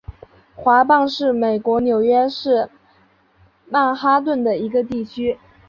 [0.55, 2.67] 华埠是美国纽约市
[3.69, 5.37] 曼哈顿的一个地区。